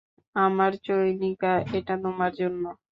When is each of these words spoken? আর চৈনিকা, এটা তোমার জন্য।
আর 0.61 0.73
চৈনিকা, 0.85 1.53
এটা 1.73 1.93
তোমার 2.03 2.31
জন্য। 2.39 2.63